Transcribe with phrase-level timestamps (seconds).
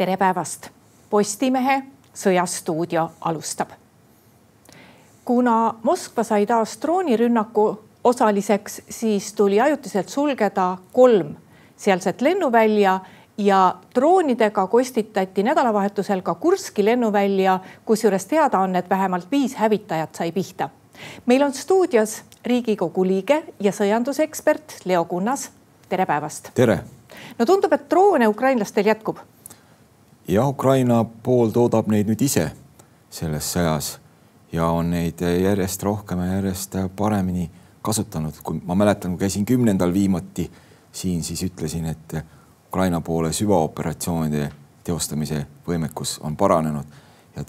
[0.00, 0.70] tere päevast.
[1.10, 1.82] Postimehe
[2.16, 3.68] Sõjastuudio alustab.
[5.24, 7.64] kuna Moskva sai taas droonirünnaku
[8.04, 11.34] osaliseks, siis tuli ajutiselt sulgeda kolm
[11.76, 13.00] sealset lennuvälja
[13.38, 20.32] ja droonidega kostitati nädalavahetusel ka Kurski lennuvälja, kusjuures teada on, et vähemalt viis hävitajat sai
[20.32, 20.68] pihta.
[21.26, 25.50] meil on stuudios Riigikogu liige ja sõjandusekspert Leo Kunnas.
[25.88, 26.50] tere päevast.
[26.54, 26.78] tere.
[27.38, 29.18] no tundub, et droone ukrainlastel jätkub.
[30.28, 32.50] Jah, Ukraina pool toodab neid nüüd ise
[33.10, 33.98] selles sõjas
[34.52, 37.50] ja on neid järjest rohkem ja järjest paremini
[37.82, 40.50] kasutanud, kui ma mäletan, kui käisin kümnendal viimati
[40.92, 42.16] siin, siis ütlesin, et
[42.68, 44.50] Ukraina poole süvaoperatsioonide
[44.84, 46.84] teostamise võimekus on paranenud
[47.36, 47.44] ja,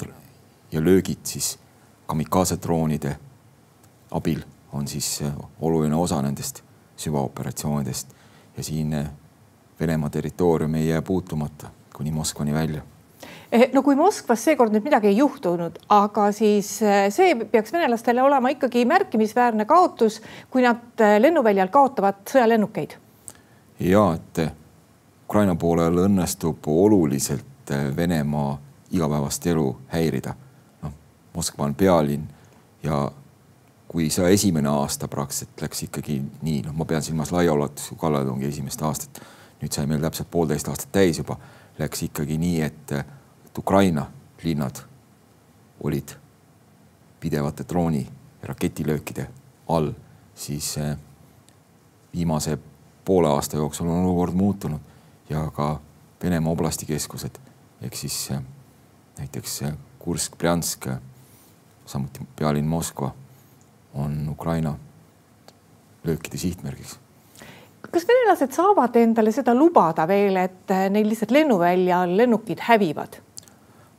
[0.71, 1.57] ja löögid siis
[2.07, 3.15] kamikaze droonide
[4.11, 4.41] abil
[4.73, 5.19] on siis
[5.59, 6.63] oluline osa nendest
[6.97, 8.15] süvaoperatsioonidest
[8.57, 8.95] ja siin
[9.79, 11.69] Venemaa territoorium ei jää puutumata
[12.01, 12.81] kuni Moskvani välja
[13.51, 18.23] Eh, no kui Moskvas seekord nüüd midagi ei juhtunud, aga siis eh, see peaks venelastele
[18.23, 22.95] olema ikkagi märkimisväärne kaotus, kui nad eh, lennuväljal kaotavad sõjalennukeid.
[23.79, 24.41] ja et
[25.27, 28.57] Ukraina poolel õnnestub oluliselt Venemaa
[28.91, 30.33] igapäevast elu häirida.
[30.81, 30.93] noh,
[31.35, 32.23] Moskva on pealinn
[32.83, 33.11] ja
[33.87, 38.81] kui see esimene aasta praktiliselt läks ikkagi nii, noh, ma pean silmas laiaulatuslikku kallaletungi esimest
[38.81, 39.21] aastat,
[39.61, 41.35] nüüd sai meil täpselt poolteist aastat täis juba,
[41.79, 44.05] läks ikkagi nii, et et Ukraina
[44.43, 44.75] linnad
[45.83, 46.15] olid
[47.19, 48.07] pidevate drooni
[48.43, 49.27] raketilöökide
[49.67, 49.91] all,
[50.35, 50.97] siis eh,
[52.13, 52.57] viimase
[53.05, 54.79] poole aasta jooksul on olukord muutunud
[55.29, 55.79] ja ka
[56.23, 57.37] Venemaa oblastikeskused
[57.81, 58.41] ehk siis eh,
[59.17, 60.87] näiteks eh, Kursk, Brjansk,
[61.85, 63.13] samuti pealinn Moskva
[63.93, 64.77] on Ukraina
[66.03, 66.99] löökide sihtmärgiks
[67.91, 73.19] kas venelased saavad endale seda lubada veel, et neil lihtsalt lennuväljal lennukid hävivad?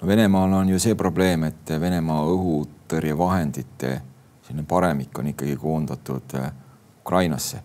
[0.00, 4.00] no Venemaal on ju see probleem, et Venemaa õhutõrjevahendite
[4.42, 6.52] selline paremik on ikkagi koondatud äh,
[7.00, 7.62] Ukrainasse,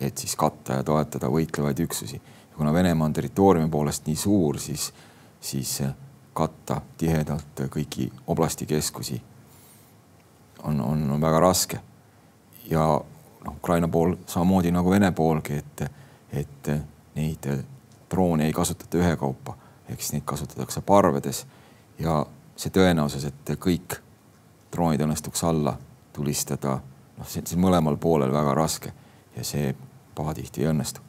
[0.00, 2.20] et siis katta ja toetada võitlevaid üksusi.
[2.56, 4.92] kuna Venemaa on territooriumi poolest nii suur, siis,
[5.40, 5.94] siis äh,
[6.32, 9.22] katta tihedalt kõiki oblastikeskusi
[10.62, 11.80] on, on, on väga raske.
[12.70, 13.00] ja
[13.44, 15.82] noh, Ukraina pool samamoodi nagu Vene poolgi, et,
[16.32, 16.70] et
[17.14, 17.48] neid
[18.10, 19.56] droone ei kasutata ühekaupa,
[19.94, 21.46] siis neid kasutatakse parvedes.
[21.98, 22.20] Ja
[22.56, 23.98] see tõenäosus, et kõik
[24.72, 25.76] droonid õnnestuks alla
[26.12, 26.78] tulistada,
[27.18, 28.92] noh, see on mõlemal poolel väga raske.
[29.36, 29.74] Ja see
[30.18, 31.00] pahatihti ei õnnestu.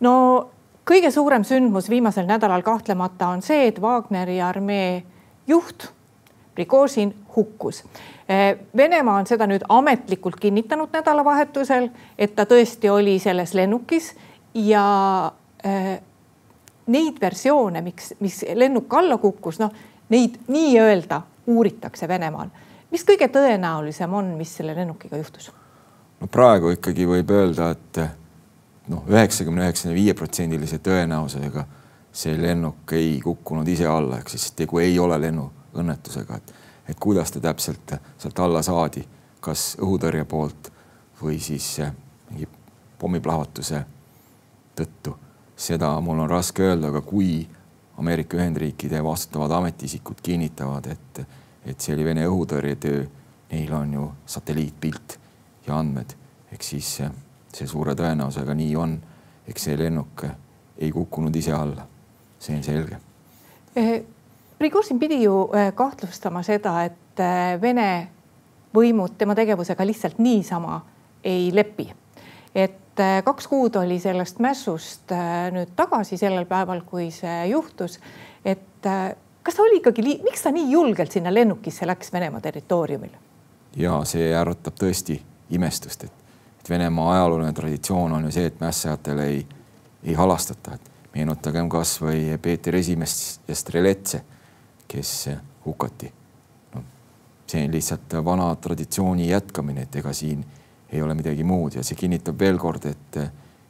[0.00, 0.12] no
[0.88, 5.02] kõige suurem sündmus viimasel nädalal kahtlemata on see, et Wagneri armee
[5.46, 5.90] juht
[6.60, 7.84] Prigožin hukkus.
[8.76, 11.86] Venemaa on seda nüüd ametlikult kinnitanud nädalavahetusel,
[12.18, 14.10] et ta tõesti oli selles lennukis
[14.54, 14.82] ja
[16.86, 19.72] neid versioone, miks, mis lennuk alla kukkus, noh,
[20.12, 22.52] neid nii-öelda uuritakse Venemaal.
[22.90, 25.48] mis kõige tõenäolisem on, mis selle lennukiga juhtus?
[26.20, 28.04] no praegu ikkagi võib öelda, et
[28.92, 31.64] noh, üheksakümne, üheksakümne viie protsendilise tõenäosusega
[32.12, 35.18] see lennuk ei kukkunud ise alla, ehk siis tegu ei ole
[35.72, 36.52] lennuõnnetusega, et,
[36.88, 39.04] et kuidas ta täpselt sealt alla saadi,
[39.40, 40.70] kas õhutõrje poolt
[41.22, 41.78] või siis
[42.30, 42.48] mingi
[42.98, 43.84] pommiplahvatuse
[44.76, 45.16] tõttu
[45.60, 47.48] seda mul on raske öelda, aga kui
[48.00, 51.20] Ameerika Ühendriikide vastutavad ametiisikud kinnitavad, et,
[51.66, 53.02] et see oli Vene õhutõrjetöö,
[53.50, 55.18] neil on ju satelliitpilt
[55.66, 56.14] ja andmed,
[56.52, 56.94] eks siis
[57.52, 59.00] see suure tõenäosusega nii on.
[59.50, 60.22] eks see lennuk
[60.78, 61.84] ei kukkunud ise alla,
[62.38, 62.98] see on selge.
[63.76, 64.02] Eh,
[64.60, 67.90] Prigožin pidi ju eh, kahtlustama seda, et eh, Vene
[68.74, 70.80] võimud tema tegevusega lihtsalt niisama
[71.24, 71.92] ei lepi.
[72.54, 78.00] et äh, kaks kuud oli sellest mässust äh, nüüd tagasi sellel päeval, kui see juhtus.
[78.44, 83.10] et äh, kas ta oli ikkagi, miks ta nii julgelt sinna lennukisse läks Venemaa territooriumil?
[83.76, 85.20] ja see äratab tõesti
[85.50, 86.12] imestust, et,
[86.60, 89.46] et Venemaa ajalooline traditsioon on ju see, et mässajatele ei,
[90.04, 94.22] ei halastata, et meenutagem kasvõi Peeter Esimest ja Streletse,
[94.90, 95.30] kes
[95.64, 96.12] hukati.
[96.74, 96.82] no
[97.46, 100.44] see on lihtsalt vana traditsiooni jätkamine, et ega siin
[100.92, 101.76] ei ole midagi muud.
[101.78, 103.20] Ja see kinnitab veel kord, et,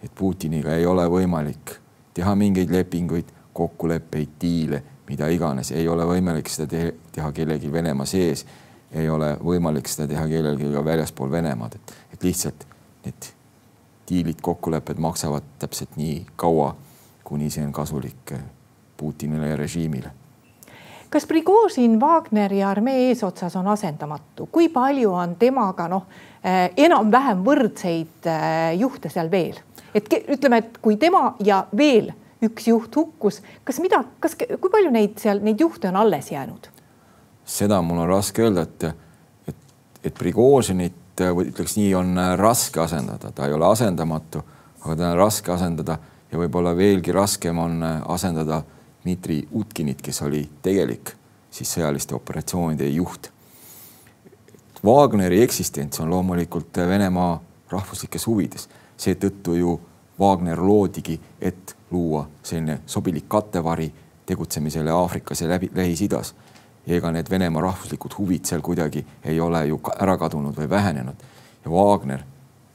[0.02, 1.76] et Putiniga ei ole võimalik
[2.16, 8.06] teha mingeid lepinguid, kokkuleppeid, diile, mida iganes, ei ole võimalik seda te teha kellegi Venemaa
[8.08, 8.46] sees,
[8.92, 12.64] ei ole võimalik seda teha kellelgi ka väljaspool Venemaad, et, et lihtsalt
[13.04, 13.28] need
[14.08, 16.72] diilid, kokkulepped maksavad täpselt nii kaua,
[17.24, 18.34] kuni see on kasulik
[18.96, 20.10] Putinile ja režiimile
[21.10, 26.06] kas Prigožin Wagneri armee eesotsas on asendamatu, kui palju on temaga noh,
[26.44, 29.58] eh, enam-vähem võrdseid eh, juhte seal veel,
[29.94, 32.12] et ütleme, et kui tema ja veel
[32.42, 33.42] üks juht hukkus.
[33.64, 36.70] kas mida, kas, kui palju neid seal, neid juhte on alles jäänud?
[37.44, 38.84] seda mul on raske öelda, et,
[39.50, 39.56] et,
[40.04, 44.40] et Prigožinit või ütleks nii, on raske asendada, ta ei ole asendamatu,
[44.84, 45.98] aga ta on raske asendada
[46.30, 48.62] ja võib-olla veelgi raskem on asendada
[49.02, 51.14] Dmitri Utkinit, kes oli tegelik
[51.50, 53.30] siis sõjaliste operatsioonide juht.
[54.84, 59.80] Wagneri eksistents on loomulikult Venemaa rahvuslikes huvides, seetõttu ju
[60.20, 63.90] Wagner loodigi, et luua selline sobilik kattevari
[64.26, 66.34] tegutsemisele Aafrikas ja läbi Lähis-Idas.
[66.86, 71.16] ega need Venemaa rahvuslikud huvid seal kuidagi ei ole ju ära kadunud või vähenenud.
[71.64, 72.20] ja Wagner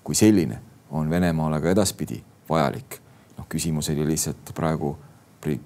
[0.06, 0.60] kui selline
[0.92, 3.02] on Venemaale ka edaspidi vajalik.
[3.38, 4.98] noh, küsimus oli lihtsalt praegu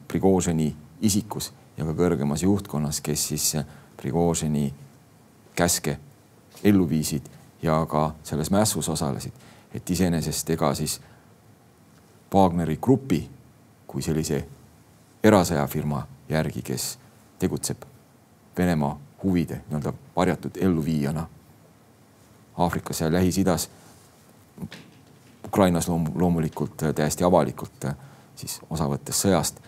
[0.07, 3.53] Prigožini isikus ja ka kõrgemas juhtkonnas, kes siis
[3.97, 4.73] Prigožini
[5.55, 5.97] käske
[6.63, 7.29] ellu viisid
[7.61, 9.31] ja ka selles mässus osalesid.
[9.73, 11.01] et iseenesest ega siis
[12.33, 13.29] Wagneri grupi
[13.87, 14.47] kui sellise
[15.23, 16.97] erasõjafirma järgi, kes
[17.39, 17.85] tegutseb
[18.57, 21.27] Venemaa huvide nii-öelda varjatud elluviijana
[22.57, 23.69] Aafrikas ja Lähis-Idas.
[25.45, 27.85] Ukrainas loom loomulikult täiesti avalikult
[28.39, 29.59] siis osa võttes sõjast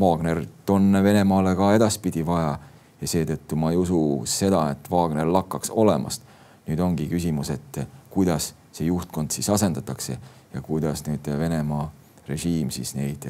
[0.00, 2.54] Wagnerit on Venemaale ka edaspidi vaja
[3.00, 6.22] ja seetõttu ma ei usu seda, et Wagner lakkaks olemast.
[6.68, 7.80] nüüd ongi küsimus, et
[8.10, 10.18] kuidas see juhtkond siis asendatakse
[10.54, 11.90] ja kuidas nüüd Venemaa
[12.28, 13.26] režiim siis neid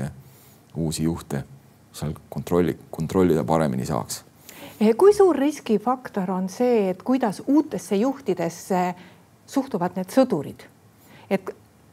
[0.77, 1.45] uusi juhte
[1.93, 4.25] seal kontrolli, kontrollida paremini saaks.
[4.97, 8.95] kui suur riskifaktor on see, et kuidas uutesse juhtidesse
[9.47, 10.63] suhtuvad need sõdurid?
[11.31, 11.51] et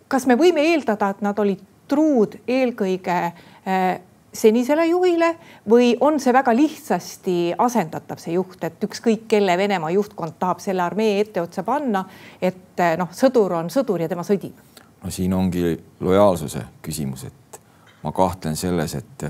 [0.08, 4.02] kas me võime eeldada, et nad olid truud eelkõige eh,
[4.38, 5.32] senisele juhile
[5.70, 10.84] või on see väga lihtsasti asendatav, see juht, et ükskõik kelle Venemaa juhtkond tahab selle
[10.86, 12.04] armee etteotsa panna,
[12.42, 14.66] et noh, sõdur on sõdur ja tema sõdib?
[15.04, 17.60] no siin ongi lojaalsuse küsimus, et
[18.04, 19.28] ma kahtlen selles, et,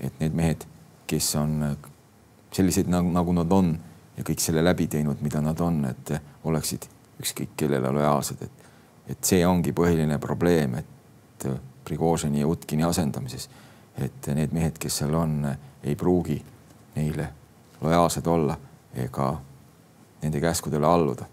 [0.00, 0.66] et need mehed,
[1.08, 1.76] kes on
[2.52, 3.72] sellised nagu, nagu nad on
[4.16, 6.14] ja kõik selle läbi teinud, mida nad on, et
[6.44, 6.88] oleksid
[7.22, 8.68] ükskõik kellele lojaalsed, et,
[9.14, 11.48] et see ongi põhiline probleem, et
[11.88, 13.48] Prigožini ja Utkini asendamises
[14.04, 15.40] et need mehed, kes seal on,
[15.82, 16.38] ei pruugi
[16.96, 17.28] neile
[17.80, 18.56] lojaalsed olla
[18.94, 19.28] ega
[20.22, 21.26] nende käskudele alluda.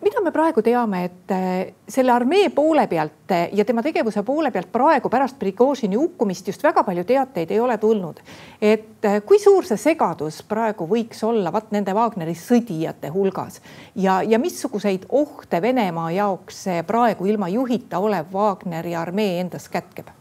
[0.00, 4.50] Mida me praegu teame, et eh, selle armee poole pealt eh, ja tema tegevuse poole
[4.54, 8.20] pealt praegu pärast Prigožini hukkumist just väga palju teateid ei ole tulnud.
[8.62, 13.60] et eh, kui suur see segadus praegu võiks olla vaat nende Wagneri sõdijate hulgas
[13.96, 20.12] ja, ja missuguseid ohte Venemaa jaoks praegu ilma juhita olev Wagneri armee endas kätkeb?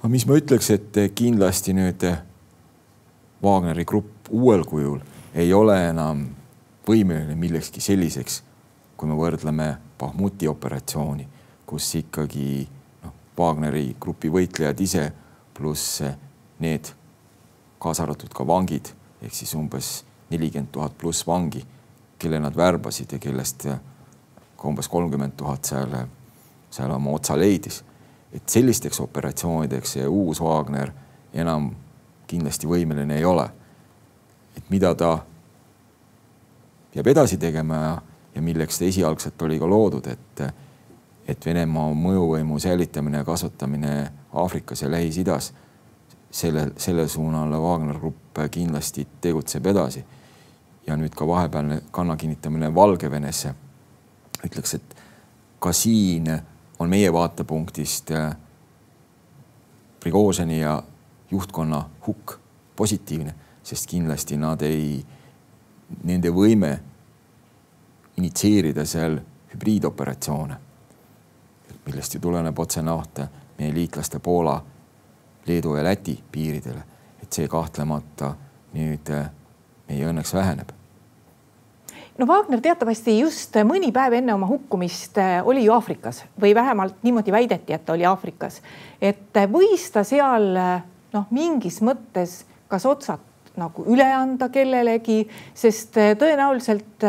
[0.00, 2.04] aga mis ma ütleks, et kindlasti nüüd
[3.42, 5.00] Wagneri grupp uuel kujul
[5.34, 6.26] ei ole enam
[6.88, 8.42] võimeline millekski selliseks,
[9.00, 9.70] kui me võrdleme
[10.00, 11.24] Bahmuti operatsiooni,
[11.64, 12.66] kus ikkagi
[13.04, 15.06] noh, Wagneri grupi võitlejad ise
[15.56, 16.02] pluss
[16.60, 16.90] need,
[17.80, 18.92] kaasa arvatud ka vangid
[19.24, 21.62] ehk siis umbes nelikümmend tuhat pluss vangi,
[22.20, 25.96] kelle nad värbasid ja kellest ka umbes kolmkümmend tuhat seal,
[26.68, 27.80] seal oma otsa leidis
[28.32, 30.92] et sellisteks operatsioonideks see uus Wagner
[31.34, 31.70] enam
[32.30, 33.48] kindlasti võimeline ei ole.
[34.56, 35.18] et mida ta
[36.92, 37.92] peab edasi tegema ja,
[38.34, 40.42] ja milleks ta esialgselt oli ka loodud, et,
[41.28, 45.52] et Venemaa mõjuvõimu säilitamine ja kasvatamine Aafrikas ja Lähis-Idas,
[46.30, 50.04] selle, selle suunal Wagner Grupp kindlasti tegutseb edasi.
[50.86, 53.52] ja nüüd ka vahepealne kanna kinnitamine Valgevenesse,
[54.44, 54.96] ütleks, et
[55.60, 56.26] ka siin
[56.78, 58.36] on meie vaatepunktist äh,
[60.00, 60.82] Prigoženi ja
[61.30, 62.32] juhtkonna hukk
[62.76, 65.04] positiivne, sest kindlasti nad ei,
[66.04, 66.78] nende võime
[68.20, 69.18] initsieerida seal
[69.54, 70.56] hübriidoperatsioone,
[71.86, 73.22] millest ju tuleneb otsenoht
[73.58, 74.60] meie liitlaste Poola,
[75.46, 76.82] Leedu ja Läti piiridele,
[77.22, 78.34] et see kahtlemata
[78.76, 79.30] nüüd äh,
[79.88, 80.76] meie õnneks väheneb
[82.20, 87.00] no Wagner teatavasti just mõni päev enne oma hukkumist äh, oli ju Aafrikas või vähemalt
[87.02, 88.60] niimoodi väideti, et ta oli Aafrikas.
[89.00, 93.26] et äh, võis ta seal noh, mingis mõttes kas otsad
[93.58, 95.24] nagu üle anda kellelegi,
[95.54, 97.02] sest tõenäoliselt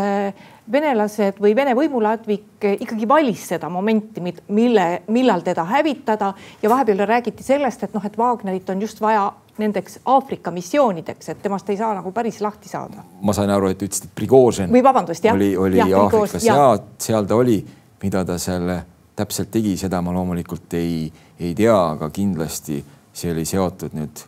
[0.72, 7.44] venelased või Vene võimuladvik ikkagi valis seda momenti, mille, millal teda hävitada ja vahepeal räägiti
[7.44, 11.94] sellest, et noh, et Wagnerit on just vaja nendeks Aafrika missioonideks, et temast ei saa
[11.94, 13.04] nagu päris lahti saada.
[13.22, 15.36] ma sain aru, et ütlesid, et Prigožin või vabandust, jah.
[15.36, 16.78] oli, oli ja, Aafrikas ja.
[16.98, 17.60] seal ta oli,
[18.04, 18.72] mida ta seal
[19.16, 22.80] täpselt tegi, seda ma loomulikult ei, ei tea, aga kindlasti
[23.14, 24.24] see oli seotud nüüd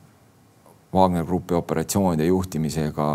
[0.93, 3.07] Wagner Grupi operatsioonide juhtimisega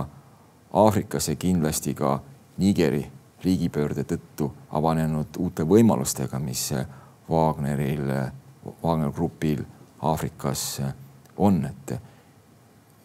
[0.72, 2.18] Aafrikas ja kindlasti ka
[2.58, 3.04] Nigeri
[3.44, 6.72] riigipöörde tõttu avanenud uute võimalustega, mis
[7.30, 8.10] Wagneril
[8.82, 9.62] Wagner grupil
[10.02, 10.80] Aafrikas
[11.36, 11.92] on, et,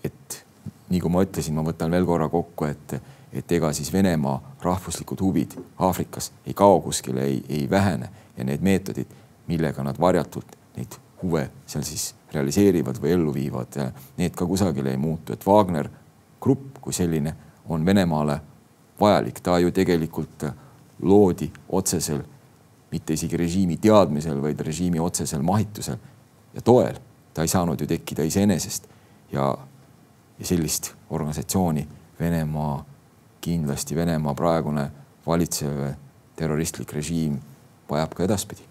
[0.04, 0.46] et
[0.90, 2.96] nii kui ma ütlesin, ma võtan veel korra kokku, et,
[3.34, 8.62] et ega siis Venemaa rahvuslikud huvid Aafrikas ei kao kuskile, ei, ei vähene ja need
[8.62, 9.10] meetodid,
[9.48, 13.78] millega nad varjatult neid huve seal siis realiseerivad või ellu viivad,
[14.18, 15.90] need ka kusagile ei muutu, et Wagner
[16.42, 17.36] grupp kui selline
[17.70, 18.40] on Venemaale
[19.00, 20.45] vajalik, ta ju tegelikult
[21.01, 22.21] loodi otsesel,
[22.91, 25.97] mitte isegi režiimi teadmisel, vaid režiimi otsesel mahitusel
[26.53, 27.00] ja toel.
[27.33, 28.83] ta ei saanud ju tekkida iseenesest
[29.31, 29.57] ja,
[30.39, 31.88] ja sellist organisatsiooni
[32.19, 32.85] Venemaa,
[33.41, 34.91] kindlasti Venemaa praegune
[35.25, 35.95] valitsev
[36.35, 37.39] terroristlik režiim
[37.89, 38.62] vajab ka edaspidi.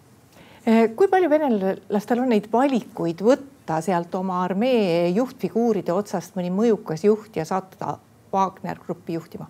[0.67, 7.03] Eh, kui palju venelastel on neid valikuid võtta sealt oma armee juhtfiguuride otsast mõni mõjukas
[7.03, 7.97] juht ja saata
[8.33, 9.49] Wagner gruppi juhtima?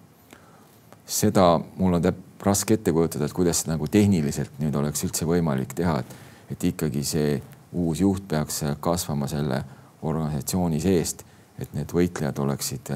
[1.07, 6.01] Seda mul on raske ette kujutada, et kuidas nagu tehniliselt nüüd oleks üldse võimalik teha,
[6.03, 6.15] et,
[6.55, 7.37] et ikkagi see
[7.73, 9.63] uus juht peaks kasvama selle
[10.03, 11.23] organisatsiooni seest,
[11.59, 12.91] et need võitlejad oleksid,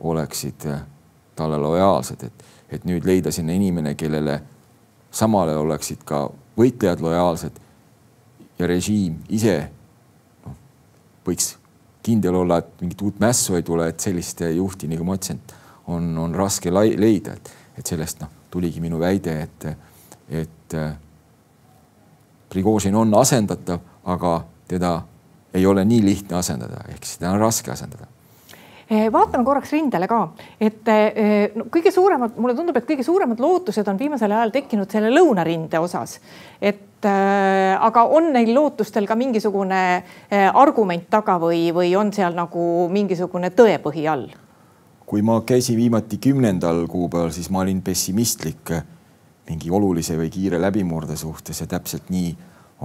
[0.00, 0.66] oleksid
[1.36, 4.40] talle lojaalsed, et, et nüüd leida sinna inimene, kellele
[5.12, 6.24] samale oleksid ka
[6.56, 7.60] võitlejad lojaalsed
[8.58, 9.56] ja režiim ise
[10.46, 10.56] noh,
[11.26, 11.54] võiks
[12.04, 15.40] kindel olla, et mingit uut mässu ei tule, et sellist juhti, nagu ma ütlesin,
[15.90, 19.66] on, on raske leida, et, et sellest noh, tuligi minu väide, et,
[20.42, 20.78] et
[22.50, 24.32] Prigožin on asendatav, aga
[24.70, 24.94] teda
[25.54, 28.08] ei ole nii lihtne asendada, ehk siis teda on raske asendada
[28.90, 30.16] Eh, vaatame korraks rindele ka,
[30.58, 34.90] et eh, no, kõige suuremad, mulle tundub, et kõige suuremad lootused on viimasel ajal tekkinud
[34.90, 36.16] selle lõunarinde osas.
[36.58, 42.34] et äh, aga on neil lootustel ka mingisugune äh, argument taga või, või on seal
[42.34, 44.26] nagu mingisugune tõepõhi all?
[45.10, 48.70] Kui ma käisin viimati kümnendal kuupäeval, siis ma olin pessimistlik
[49.48, 52.28] mingi olulise või kiire läbimurde suhtes ja täpselt nii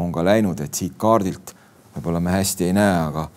[0.01, 1.53] on ka läinud, et siit kaardilt
[1.94, 3.27] võib-olla me hästi ei näe, aga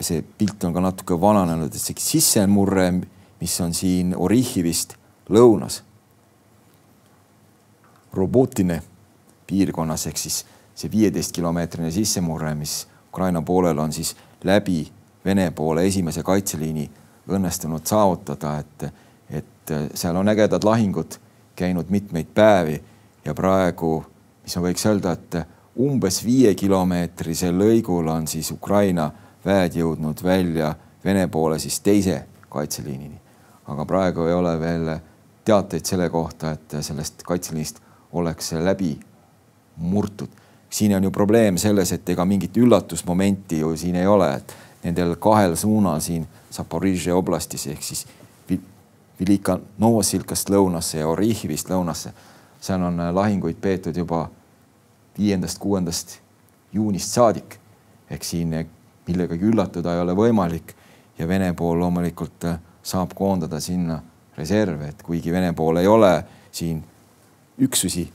[0.00, 2.86] see pilt on ka natuke vananenud, et see sissemurre,
[3.40, 4.96] mis on siin Orihhivist
[5.28, 5.82] lõunas,
[8.16, 8.80] Robotine
[9.46, 10.40] piirkonnas ehk siis
[10.74, 14.86] see viieteist kilomeetrine sissemurre, mis Ukraina poolel on siis läbi
[15.24, 16.88] Vene poole esimese kaitseliini
[17.30, 18.84] õnnestunud saavutada, et,
[19.30, 21.18] et seal on ägedad lahingud
[21.56, 22.82] käinud mitmeid päevi
[23.24, 24.04] ja praegu,
[24.42, 25.40] mis ma võiks öelda, et
[25.80, 29.10] umbes viiekilomeetrisel lõigul on siis Ukraina
[29.44, 33.20] väed jõudnud välja Vene poole siis teise kaitseliinini.
[33.66, 34.88] aga praegu ei ole veel
[35.44, 37.80] teateid selle kohta, et sellest kaitseliinist
[38.12, 38.98] oleks läbi
[39.76, 40.28] murtud.
[40.70, 45.16] siin on ju probleem selles, et ega mingit üllatusmomenti ju siin ei ole, et nendel
[45.16, 48.06] kahel suunal siin Zaporižžja oblastis ehk siis
[49.20, 52.14] Vilika Novosilkast lõunasse ja Orihhivist lõunasse,
[52.60, 54.30] seal on lahinguid peetud juba
[55.18, 56.14] viiendast-kuuendast
[56.72, 57.58] juunist saadik.
[58.10, 58.54] Ehk siin
[59.06, 60.72] millegagi üllatuda ei ole võimalik
[61.18, 64.00] ja Vene pool loomulikult äh, saab koondada sinna
[64.38, 66.12] reserve, et kuigi Vene pool ei ole
[66.52, 66.80] siin
[67.60, 68.06] üksusi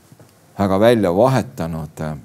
[0.58, 2.16] väga välja vahetanud, äh,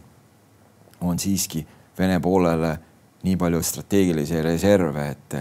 [1.02, 1.68] on siiski
[1.98, 2.78] Vene poolele
[3.24, 5.36] nii palju strateegilisi reserve, et,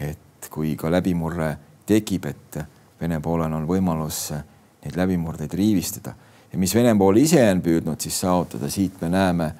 [0.00, 1.56] et kui ka läbimurre
[1.86, 2.64] tekib, et
[2.96, 6.14] Vene poolel on võimalus neid läbimurdeid riivistada.
[6.52, 9.50] ja mis Vene pool ise on püüdnud siis saavutada, siit me näeme,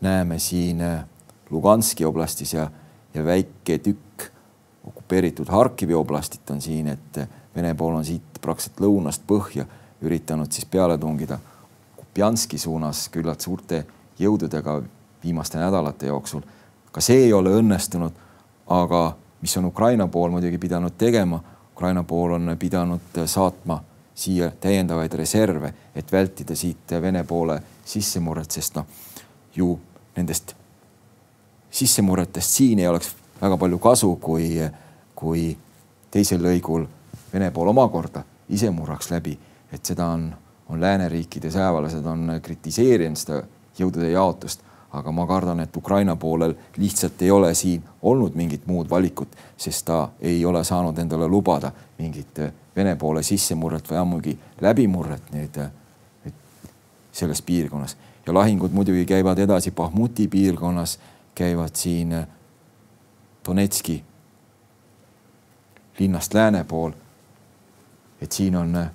[0.00, 0.78] näeme siin
[1.50, 2.68] Luganski oblastis ja,
[3.14, 4.30] ja väike tükk
[4.86, 7.18] okupeeritud Harkivi oblastit on siin, et
[7.56, 9.66] Vene pool on siit praktiliselt lõunast põhja
[10.06, 11.38] üritanud siis peale tungida
[11.96, 13.84] Kupjanski suunas küllalt suurte
[14.18, 14.80] jõududega
[15.22, 16.40] viimaste nädalate jooksul.
[16.92, 18.12] ka see ei ole õnnestunud,
[18.66, 21.40] aga mis on Ukraina pool muidugi pidanud tegema,
[21.72, 23.80] Ukraina pool on pidanud saatma
[24.14, 28.86] siia täiendavaid reserve, et vältida siit Vene poole sissemurret, sest noh,
[29.56, 29.78] ju
[30.16, 30.54] nendest
[31.70, 34.58] sissemurretest siin ei oleks väga palju kasu, kui,
[35.14, 35.56] kui
[36.10, 36.86] teisel lõigul
[37.32, 39.36] Vene pool omakorda ise murraks läbi,
[39.72, 40.26] et seda on,
[40.68, 43.44] on lääneriikide sõjaväelased on kritiseerinud seda
[43.78, 48.90] jõudude jaotust, aga ma kardan, et Ukraina poolel lihtsalt ei ole siin olnud mingit muud
[48.90, 52.40] valikut, sest ta ei ole saanud endale lubada mingit
[52.76, 54.32] Vene poole sissemurret või ammugi
[54.62, 55.56] läbimurret nüüd,
[56.24, 56.34] nüüd
[57.12, 57.96] selles piirkonnas.
[58.26, 60.98] ja lahingud muidugi käivad edasi Bahmuti piirkonnas
[61.34, 62.26] käivad siin äh,
[63.46, 64.04] Donetski
[65.98, 66.92] linnast lääne pool.
[68.22, 68.90] et siin on äh,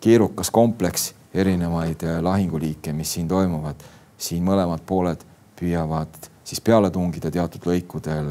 [0.00, 3.76] keerukas kompleks erinevaid äh, lahinguliike, mis siin toimuvad.
[4.22, 5.24] Siin mõlemad pooled
[5.58, 8.30] püüavad siis peale tungida teatud lõikudel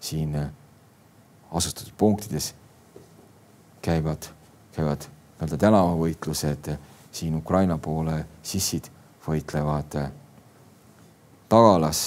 [0.00, 0.36] siin
[1.50, 2.54] asustatud punktides
[3.82, 4.28] käivad,
[4.72, 6.72] käivad nii-öelda tänavavõitlused,
[7.12, 8.90] siin Ukraina poole sissid
[9.26, 9.96] võitlevad
[11.48, 12.02] tagalas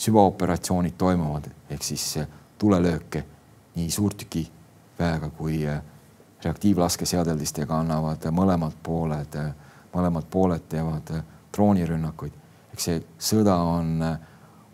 [0.00, 2.18] süvaoperatsioonid toimuvad, ehk siis
[2.58, 3.24] tulelööke
[3.76, 5.64] nii suurtükiväega kui
[6.44, 9.36] reaktiivlaskeseadeldistega annavad mõlemad pooled,
[9.94, 11.12] mõlemad pooled teevad
[11.52, 12.32] droonirünnakuid.
[12.72, 14.00] eks see sõda on,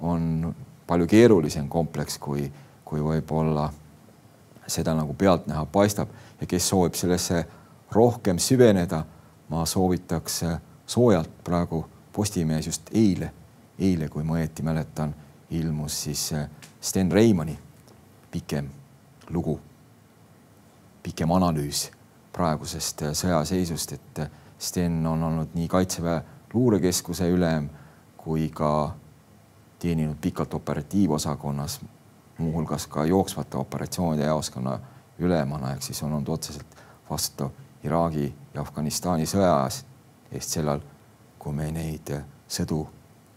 [0.00, 0.54] on
[0.86, 2.52] palju keerulisem kompleks, kui,
[2.84, 3.70] kui võib-olla
[4.66, 6.08] seda nagu pealtnäha paistab
[6.40, 7.44] ja kes soovib sellesse
[7.92, 9.04] rohkem süveneda,
[9.48, 10.42] ma soovitaks
[10.86, 13.30] soojalt praegu Postimehes just eile,
[13.78, 15.10] eile, kui ma õieti mäletan,
[15.50, 16.30] ilmus siis
[16.80, 17.58] Sten Reimanni
[18.30, 18.70] pikem
[19.30, 19.58] lugu,
[21.02, 21.90] pikem analüüs
[22.32, 24.22] praegusest sõjaseisust, et
[24.58, 26.22] Sten on olnud nii Kaitseväe
[26.54, 27.68] luurekeskuse ülem
[28.16, 28.94] kui ka
[29.78, 31.80] teeninud pikalt operatiivosakonnas,
[32.38, 34.78] muuhulgas ka jooksvate operatsioonide jaoskonna
[35.18, 36.76] ülemana, ehk siis on olnud otseselt
[37.10, 37.50] vastutav
[37.84, 39.68] Iraagi ja Afganistani sõja
[40.32, 40.80] eest sellal,
[41.38, 42.10] kui me neid
[42.48, 42.80] sõdu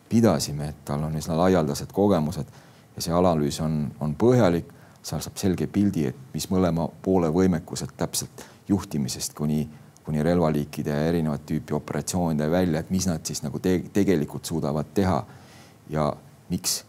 [0.09, 2.47] pidasime, et tal on üsna laialdased kogemused
[2.95, 4.71] ja see analüüs on, on põhjalik,
[5.03, 9.67] seal saab selge pildi, et mis mõlema poole võimekused täpselt juhtimisest kuni,
[10.09, 14.89] kuni relvaliikide ja erinevat tüüpi operatsioonide välja, et mis nad siis nagu te tegelikult suudavad
[14.97, 15.19] teha
[15.93, 16.07] ja
[16.49, 16.79] miks,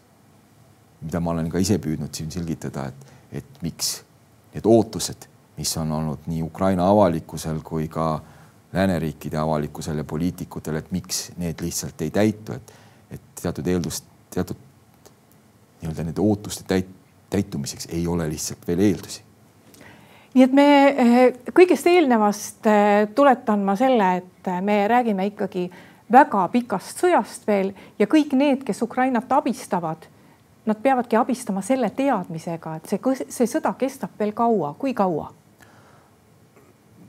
[1.03, 3.93] mida ma olen ka ise püüdnud siin selgitada, et, et miks
[4.55, 8.09] need ootused, mis on olnud nii Ukraina avalikkusel kui ka
[8.73, 12.77] lääneriikide avalikkusel ja poliitikutel, et miks need lihtsalt ei täitu, et,
[13.19, 14.69] et teatud eeldust, teatud
[15.83, 16.95] nii-öelda nende ootuste täit-,
[17.29, 19.27] täitumiseks ei ole lihtsalt veel eeldusi
[20.33, 21.19] nii et me eh,
[21.53, 25.67] kõigest eelnevast eh, tuletan ma selle, et me räägime ikkagi
[26.11, 30.07] väga pikast sõjast veel ja kõik need, kes Ukrainat abistavad,
[30.65, 35.31] nad peavadki abistama selle teadmisega, et see, see sõda kestab veel kaua, kui kaua?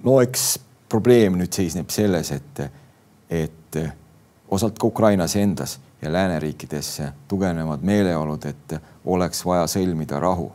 [0.03, 0.57] no eks
[0.91, 2.63] probleem nüüd seisneb selles, et,
[3.31, 3.79] et
[4.53, 10.51] osalt ka Ukrainas endas ja lääneriikides tugevnevad meeleolud, et oleks vaja sõlmida rahu.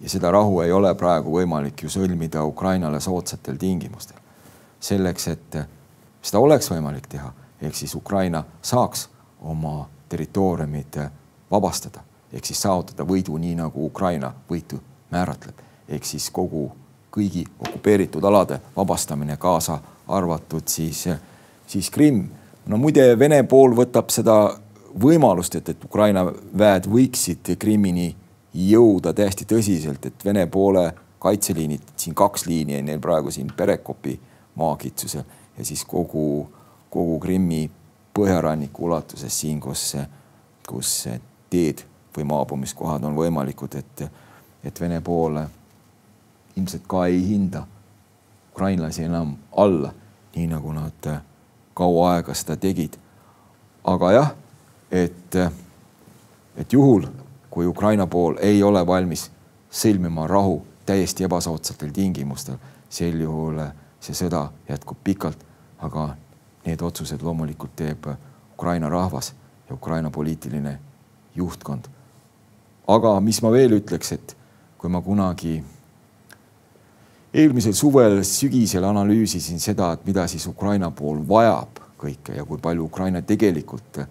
[0.00, 4.16] Ja seda rahu ei ole praegu võimalik ju sõlmida Ukrainale soodsatel tingimustel.
[4.80, 5.56] selleks, et
[6.22, 7.32] seda oleks võimalik teha
[7.62, 9.08] ehk siis Ukraina saaks
[9.40, 11.00] oma territooriumid
[11.50, 12.00] vabastada
[12.32, 14.80] ehk siis saavutada võidu nii nagu Ukraina võitu
[15.10, 15.54] määratleb
[15.88, 16.70] ehk siis kogu
[17.16, 19.78] kõigi okupeeritud alade vabastamine, kaasa
[20.08, 21.06] arvatud siis,
[21.66, 22.28] siis Krimm.
[22.66, 24.36] no muide, Vene pool võtab seda
[25.00, 26.26] võimalust, et, et Ukraina
[26.58, 28.10] väed võiksid Krimmini
[28.56, 30.88] jõuda täiesti tõsiselt, et Vene poole
[31.20, 34.18] kaitseliinid, siin kaks liini on neil praegu siin Perekopi
[34.56, 35.24] maakitsusel
[35.58, 36.46] ja siis kogu
[36.96, 37.70] kogu Krimmi
[38.16, 39.96] põhjaranniku ulatuses siin, kus,
[40.68, 40.92] kus
[41.52, 41.82] teed
[42.16, 44.06] või maabumiskohad on võimalikud, et,
[44.64, 45.36] et Vene pool
[46.56, 47.66] ilmselt ka ei hinda
[48.54, 49.92] ukrainlasi enam alla,
[50.36, 51.10] nii nagu nad
[51.76, 52.96] kaua aega seda tegid.
[53.84, 54.30] aga jah,
[54.90, 55.36] et,
[56.56, 57.04] et juhul,
[57.56, 59.30] kui Ukraina pool ei ole valmis
[59.72, 62.58] sõlmima rahu täiesti ebasoodsatel tingimustel,
[62.92, 63.62] sel juhul
[63.96, 65.40] see sõda jätkub pikalt,
[65.80, 66.10] aga
[66.66, 68.10] need otsused loomulikult teeb
[68.52, 69.30] Ukraina rahvas
[69.70, 70.74] ja Ukraina poliitiline
[71.34, 71.88] juhtkond.
[72.88, 74.36] aga mis ma veel ütleks, et
[74.76, 75.64] kui ma kunagi
[77.32, 82.84] eelmisel suvel, sügisel analüüsisin seda, et mida siis Ukraina pool vajab kõike ja kui palju
[82.84, 84.04] Ukraina tegelikult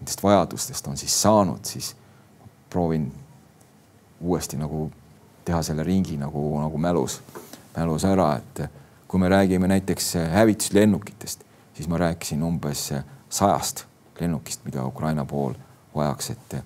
[0.00, 1.92] nendest vajadustest on siis saanud, siis
[2.70, 3.12] proovin
[4.20, 4.90] uuesti nagu
[5.44, 7.20] teha selle ringi nagu, nagu mälus,
[7.76, 8.70] mälus ära, et
[9.08, 12.88] kui me räägime näiteks hävituslennukitest, siis ma rääkisin umbes
[13.28, 13.84] sajast
[14.20, 15.54] lennukist, mida Ukraina pool
[15.94, 16.56] vajaks, et,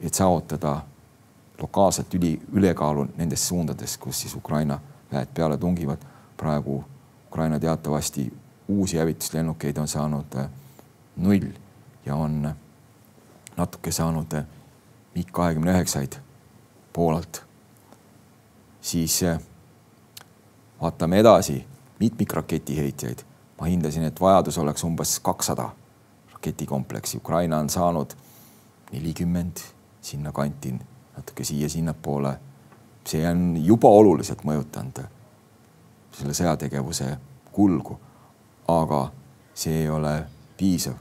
[0.00, 0.80] et saavutada
[1.60, 4.80] lokaalset üli, ülekaalu nendes suundades, kus siis Ukraina
[5.12, 5.98] väed peale tungivad.
[6.36, 6.84] praegu
[7.28, 8.32] Ukraina teatavasti
[8.68, 10.48] uusi hävituslennukeid on saanud
[11.16, 11.46] null
[12.06, 12.54] ja on
[13.56, 14.34] natuke saanud
[15.12, 16.20] äh, MiG kahekümne üheksaid
[16.92, 17.44] Poolalt.
[18.80, 19.40] siis äh,
[20.80, 21.66] vaatame edasi
[22.00, 23.24] mitmikraketiheitjaid
[23.62, 25.68] ma hindasin, et vajadus oleks umbes kakssada
[26.32, 28.10] raketikompleksi, Ukraina on saanud
[28.92, 29.56] nelikümmend
[30.00, 30.74] sinnakanti,
[31.16, 32.38] natuke siia-sinnapoole.
[33.06, 34.98] see on juba oluliselt mõjutanud
[36.14, 37.16] selle sõjategevuse
[37.52, 37.96] kulgu,
[38.68, 39.10] aga
[39.54, 40.24] see ei ole
[40.56, 40.94] piisav.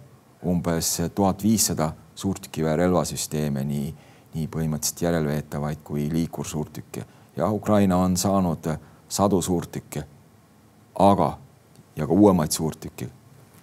[0.46, 3.94] umbes tuhat viissada suurtükiväe relvasüsteeme, nii,
[4.34, 7.06] nii põhimõtteliselt järelveetavaid kui liikursuurtükke.
[7.38, 8.68] jah, Ukraina on saanud
[9.10, 10.04] sadu suurtükke,
[11.00, 11.38] aga
[11.96, 13.10] ja ka uuemaid suurtükke,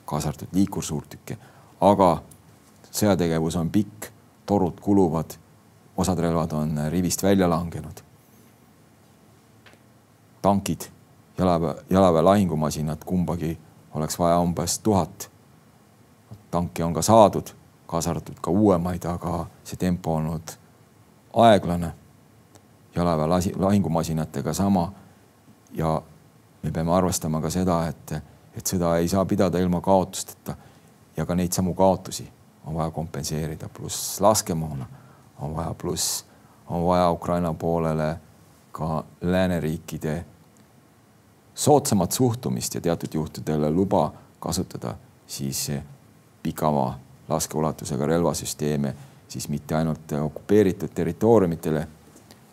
[0.04, 1.36] kaasa arvatud liikursuurtükke,
[1.80, 2.22] aga
[2.90, 4.10] sõjategevus on pikk,
[4.46, 5.36] torud kuluvad,
[5.96, 8.04] osad relvad on rivist välja langenud.
[10.42, 10.80] tankid,
[11.38, 13.58] jalaväe, jalaväe lahingumasinad, kumbagi
[13.94, 15.30] oleks vaja umbes tuhat.
[16.50, 17.50] tanke on ka saadud,
[17.88, 20.54] kaasa arvatud ka uuemaid, aga see tempo olnud
[21.32, 21.92] aeglane.
[22.96, 24.92] jalaväe lasi, lahingumasinatega sama.
[25.72, 26.02] ja
[26.62, 28.12] me peame arvestama ka seda, et,
[28.56, 30.56] et sõda ei saa pidada ilma kaotusteta
[31.16, 32.28] ja ka neid samu kaotusi
[32.66, 34.86] on vaja kompenseerida, pluss laskemoona
[35.40, 36.24] on vaja, pluss
[36.66, 38.16] on vaja Ukraina poolele
[38.72, 40.24] ka lääneriikide
[41.54, 44.94] soodsamat suhtumist ja teatud juhtudel luba kasutada
[45.26, 45.70] siis
[46.42, 46.98] pikama
[47.28, 48.94] laskeulatusega relvasüsteeme
[49.28, 51.88] siis mitte ainult okupeeritud territooriumitele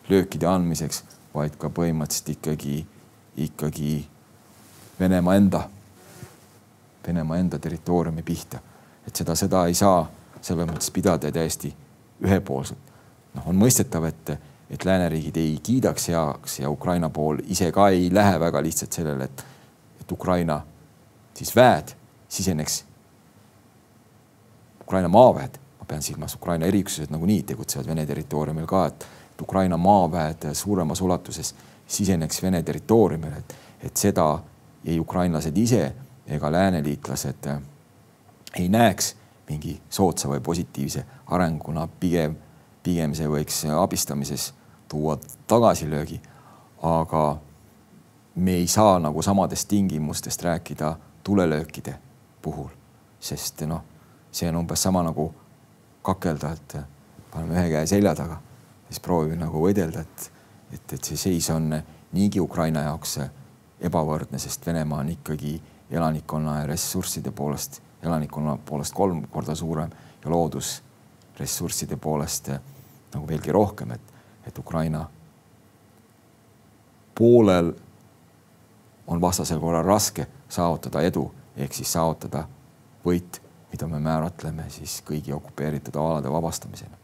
[0.08, 2.86] löökide andmiseks, vaid ka põhimõtteliselt ikkagi,
[3.36, 4.06] ikkagi
[5.00, 5.68] Venemaa enda,
[7.06, 8.58] Venemaa enda territooriumi pihta.
[9.06, 10.10] et seda sõda ei saa
[10.40, 11.74] selles mõttes pidada täiesti
[12.22, 12.78] ühepoolselt.
[13.34, 14.30] noh, on mõistetav, et,
[14.70, 19.24] et lääneriigid ei kiidaks heaks ja Ukraina pool ise ka ei lähe väga lihtsalt sellele,
[19.24, 19.44] et,
[20.00, 20.60] et Ukraina
[21.34, 21.92] siis väed
[22.28, 22.84] siseneks,
[24.86, 29.06] Ukraina maaväed, ma pean silmas Ukraina eriüksused nagunii tegutsevad Vene territooriumil ka, et,
[29.42, 31.54] Ukraina maaväed suuremas ulatuses
[31.86, 34.38] siseneks Vene territooriumile, et, et seda
[34.84, 35.94] ei ukrainlased ise
[36.26, 37.48] ega lääneliitlased
[38.54, 39.16] ei näeks
[39.48, 42.36] mingi soodsa või positiivse arenguna, pigem,
[42.82, 44.52] pigem see võiks abistamises
[44.88, 46.20] tuua tagasilöögi.
[46.82, 47.38] aga
[48.34, 51.98] me ei saa nagu samadest tingimustest rääkida tulelöökide
[52.42, 52.68] puhul,
[53.20, 53.82] sest noh,
[54.36, 55.30] see on umbes sama nagu
[56.04, 56.76] kakelda, et
[57.32, 58.36] paneme ühe käe selja taga,
[58.88, 60.30] siis proovime nagu võidelda, et,
[60.76, 61.70] et, et see seis on
[62.16, 63.18] niigi Ukraina jaoks
[63.86, 65.56] ebavõrdne, sest Venemaa on ikkagi
[65.90, 69.90] elanikkonna ja ressursside poolest elanikkonna poolest kolm korda suurem
[70.24, 72.50] ja loodusressursside poolest
[73.14, 74.14] nagu veelgi rohkem, et,
[74.46, 75.06] et Ukraina
[77.16, 77.72] poolel
[79.06, 81.24] on vastasel korral raske saavutada edu
[81.56, 82.44] ehk siis saavutada
[83.06, 83.40] võit,
[83.76, 86.96] mida me määratleme siis kõigi okupeeritud alade vabastamisena.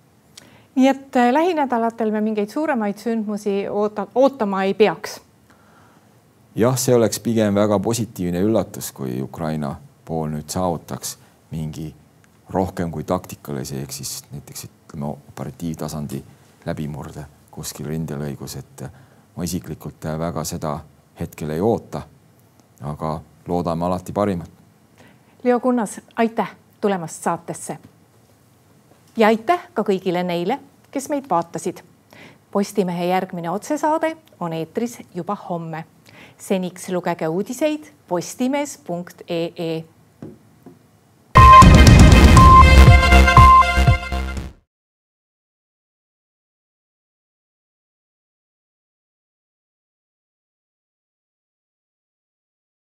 [0.75, 5.21] nii et eh, lähinädalatel me mingeid suuremaid sündmusi oota, ootama ei peaks?
[6.57, 11.19] jah, see oleks pigem väga positiivne üllatus, kui Ukraina pool nüüd saavutaks
[11.51, 11.93] mingi
[12.51, 16.23] rohkem kui taktikalise, ehk siis näiteks ütleme operatiivtasandi
[16.65, 18.87] läbimurde kuskil rindelõigus, et
[19.37, 20.79] ma isiklikult väga seda
[21.21, 22.03] hetkel ei oota.
[22.81, 24.51] aga loodame alati parimat.
[25.45, 27.79] Leo Kunnas, aitäh tulemast saatesse.
[29.16, 30.59] ja aitäh ka kõigile neile,
[30.90, 31.83] kes meid vaatasid.
[32.51, 35.85] Postimehe järgmine otsesaade on eetris juba homme.
[36.38, 39.85] seniks lugege uudiseid postimees.ee